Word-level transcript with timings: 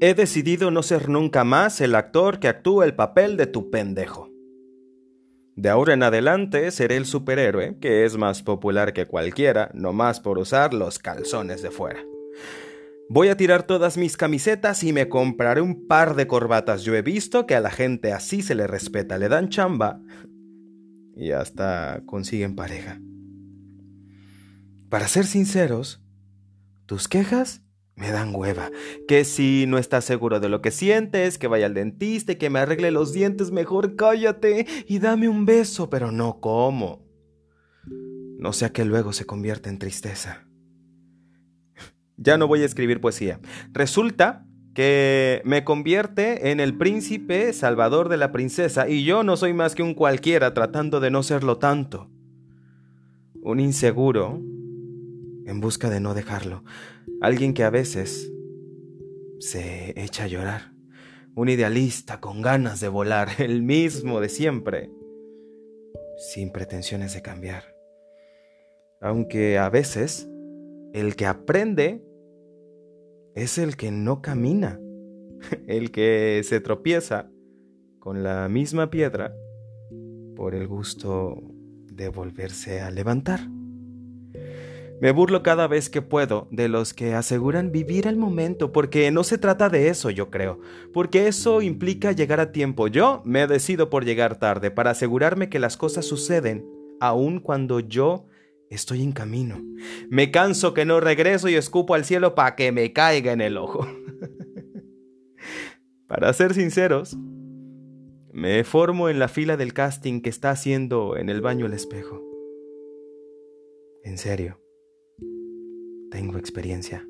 He 0.00 0.14
decidido 0.14 0.70
no 0.70 0.84
ser 0.84 1.08
nunca 1.08 1.42
más 1.42 1.80
el 1.80 1.96
actor 1.96 2.38
que 2.38 2.46
actúa 2.46 2.84
el 2.84 2.94
papel 2.94 3.36
de 3.36 3.46
tu 3.48 3.68
pendejo. 3.68 4.30
De 5.56 5.68
ahora 5.70 5.94
en 5.94 6.04
adelante 6.04 6.70
seré 6.70 6.96
el 6.96 7.04
superhéroe, 7.04 7.78
que 7.80 8.04
es 8.04 8.16
más 8.16 8.44
popular 8.44 8.92
que 8.92 9.06
cualquiera, 9.06 9.72
no 9.74 9.92
más 9.92 10.20
por 10.20 10.38
usar 10.38 10.72
los 10.72 11.00
calzones 11.00 11.62
de 11.62 11.72
fuera. 11.72 12.00
Voy 13.10 13.26
a 13.26 13.36
tirar 13.36 13.64
todas 13.64 13.96
mis 13.96 14.16
camisetas 14.16 14.84
y 14.84 14.92
me 14.92 15.08
compraré 15.08 15.62
un 15.62 15.88
par 15.88 16.14
de 16.14 16.28
corbatas. 16.28 16.84
Yo 16.84 16.94
he 16.94 17.02
visto 17.02 17.44
que 17.46 17.56
a 17.56 17.60
la 17.60 17.70
gente 17.70 18.12
así 18.12 18.40
se 18.40 18.54
le 18.54 18.68
respeta, 18.68 19.18
le 19.18 19.28
dan 19.28 19.48
chamba 19.48 20.00
y 21.16 21.32
hasta 21.32 22.02
consiguen 22.06 22.54
pareja. 22.54 23.00
Para 24.88 25.08
ser 25.08 25.24
sinceros, 25.26 26.00
tus 26.86 27.08
quejas 27.08 27.62
me 27.98 28.10
dan 28.10 28.34
hueva. 28.34 28.70
Que 29.06 29.24
si 29.24 29.66
no 29.66 29.76
estás 29.76 30.04
seguro 30.04 30.40
de 30.40 30.48
lo 30.48 30.62
que 30.62 30.70
sientes, 30.70 31.36
que 31.36 31.48
vaya 31.48 31.66
al 31.66 31.74
dentista 31.74 32.32
y 32.32 32.36
que 32.36 32.50
me 32.50 32.60
arregle 32.60 32.90
los 32.90 33.12
dientes, 33.12 33.50
mejor 33.50 33.96
cállate 33.96 34.66
y 34.86 34.98
dame 35.00 35.28
un 35.28 35.44
beso, 35.44 35.90
pero 35.90 36.12
no 36.12 36.40
como. 36.40 37.06
No 38.38 38.52
sea 38.52 38.72
que 38.72 38.84
luego 38.84 39.12
se 39.12 39.26
convierta 39.26 39.68
en 39.68 39.78
tristeza. 39.78 40.46
Ya 42.16 42.38
no 42.38 42.46
voy 42.46 42.62
a 42.62 42.66
escribir 42.66 43.00
poesía. 43.00 43.40
Resulta 43.72 44.44
que 44.74 45.42
me 45.44 45.64
convierte 45.64 46.50
en 46.50 46.60
el 46.60 46.76
príncipe 46.76 47.52
salvador 47.52 48.08
de 48.08 48.16
la 48.16 48.30
princesa 48.30 48.88
y 48.88 49.04
yo 49.04 49.24
no 49.24 49.36
soy 49.36 49.52
más 49.52 49.74
que 49.74 49.82
un 49.82 49.94
cualquiera 49.94 50.54
tratando 50.54 51.00
de 51.00 51.10
no 51.10 51.24
serlo 51.24 51.58
tanto. 51.58 52.08
Un 53.42 53.58
inseguro 53.58 54.40
en 55.48 55.60
busca 55.60 55.88
de 55.88 55.98
no 55.98 56.12
dejarlo. 56.14 56.62
Alguien 57.22 57.54
que 57.54 57.64
a 57.64 57.70
veces 57.70 58.30
se 59.38 59.98
echa 60.00 60.24
a 60.24 60.28
llorar. 60.28 60.72
Un 61.34 61.48
idealista 61.48 62.20
con 62.20 62.42
ganas 62.42 62.80
de 62.80 62.88
volar, 62.88 63.28
el 63.38 63.62
mismo 63.62 64.20
de 64.20 64.28
siempre, 64.28 64.90
sin 66.18 66.52
pretensiones 66.52 67.14
de 67.14 67.22
cambiar. 67.22 67.64
Aunque 69.00 69.58
a 69.58 69.70
veces 69.70 70.28
el 70.92 71.16
que 71.16 71.26
aprende 71.26 72.04
es 73.34 73.56
el 73.56 73.76
que 73.76 73.90
no 73.90 74.20
camina, 74.20 74.78
el 75.66 75.90
que 75.90 76.42
se 76.44 76.60
tropieza 76.60 77.30
con 78.00 78.22
la 78.22 78.48
misma 78.48 78.90
piedra 78.90 79.34
por 80.36 80.54
el 80.54 80.66
gusto 80.66 81.40
de 81.86 82.08
volverse 82.08 82.80
a 82.80 82.90
levantar. 82.90 83.40
Me 85.00 85.12
burlo 85.12 85.44
cada 85.44 85.68
vez 85.68 85.90
que 85.90 86.02
puedo 86.02 86.48
de 86.50 86.68
los 86.68 86.92
que 86.92 87.14
aseguran 87.14 87.70
vivir 87.70 88.08
el 88.08 88.16
momento, 88.16 88.72
porque 88.72 89.10
no 89.12 89.22
se 89.22 89.38
trata 89.38 89.68
de 89.68 89.88
eso, 89.88 90.10
yo 90.10 90.28
creo, 90.28 90.58
porque 90.92 91.28
eso 91.28 91.62
implica 91.62 92.10
llegar 92.10 92.40
a 92.40 92.50
tiempo. 92.50 92.88
Yo 92.88 93.22
me 93.24 93.46
decido 93.46 93.90
por 93.90 94.04
llegar 94.04 94.40
tarde 94.40 94.72
para 94.72 94.90
asegurarme 94.90 95.48
que 95.48 95.60
las 95.60 95.76
cosas 95.76 96.04
suceden, 96.04 96.66
aun 97.00 97.38
cuando 97.38 97.78
yo 97.78 98.26
estoy 98.70 99.02
en 99.02 99.12
camino. 99.12 99.62
Me 100.10 100.32
canso 100.32 100.74
que 100.74 100.84
no 100.84 100.98
regreso 100.98 101.48
y 101.48 101.54
escupo 101.54 101.94
al 101.94 102.04
cielo 102.04 102.34
para 102.34 102.56
que 102.56 102.72
me 102.72 102.92
caiga 102.92 103.30
en 103.32 103.40
el 103.40 103.56
ojo. 103.56 103.86
para 106.08 106.32
ser 106.32 106.54
sinceros, 106.54 107.16
me 108.32 108.64
formo 108.64 109.08
en 109.08 109.20
la 109.20 109.28
fila 109.28 109.56
del 109.56 109.72
casting 109.72 110.22
que 110.22 110.30
está 110.30 110.50
haciendo 110.50 111.16
en 111.16 111.28
el 111.28 111.40
baño 111.40 111.66
el 111.66 111.72
espejo. 111.72 112.20
En 114.02 114.18
serio. 114.18 114.58
Tengo 116.10 116.38
experiencia. 116.38 117.06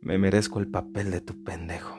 Me 0.00 0.18
merezco 0.18 0.60
el 0.60 0.70
papel 0.70 1.10
de 1.10 1.20
tu 1.20 1.42
pendejo. 1.42 1.98